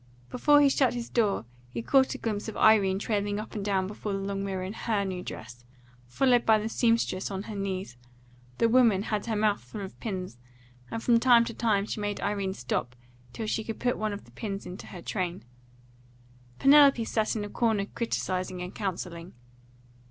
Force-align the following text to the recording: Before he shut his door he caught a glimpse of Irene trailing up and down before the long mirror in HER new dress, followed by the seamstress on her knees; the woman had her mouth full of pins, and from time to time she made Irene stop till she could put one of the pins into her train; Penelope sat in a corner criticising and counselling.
Before 0.31 0.61
he 0.61 0.67
shut 0.69 0.95
his 0.95 1.11
door 1.11 1.45
he 1.69 1.83
caught 1.83 2.15
a 2.15 2.17
glimpse 2.17 2.47
of 2.47 2.57
Irene 2.57 2.97
trailing 2.97 3.39
up 3.39 3.53
and 3.53 3.63
down 3.63 3.85
before 3.85 4.13
the 4.13 4.17
long 4.17 4.43
mirror 4.43 4.63
in 4.63 4.73
HER 4.73 5.05
new 5.05 5.21
dress, 5.21 5.63
followed 6.07 6.43
by 6.43 6.57
the 6.57 6.67
seamstress 6.69 7.29
on 7.29 7.43
her 7.43 7.55
knees; 7.55 7.97
the 8.57 8.67
woman 8.67 9.03
had 9.03 9.27
her 9.27 9.35
mouth 9.35 9.63
full 9.63 9.81
of 9.81 9.99
pins, 9.99 10.39
and 10.89 11.03
from 11.03 11.19
time 11.19 11.45
to 11.45 11.53
time 11.53 11.85
she 11.85 11.99
made 12.01 12.19
Irene 12.19 12.55
stop 12.55 12.95
till 13.31 13.45
she 13.45 13.63
could 13.63 13.79
put 13.79 13.95
one 13.95 14.11
of 14.11 14.25
the 14.25 14.31
pins 14.31 14.65
into 14.65 14.87
her 14.87 15.03
train; 15.03 15.43
Penelope 16.57 17.05
sat 17.05 17.35
in 17.35 17.45
a 17.45 17.49
corner 17.49 17.85
criticising 17.85 18.59
and 18.59 18.73
counselling. 18.73 19.35